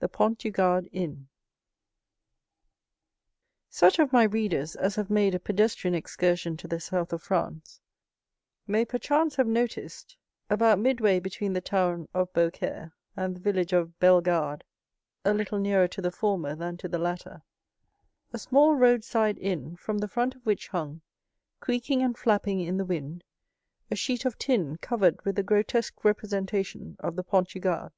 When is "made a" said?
5.10-5.38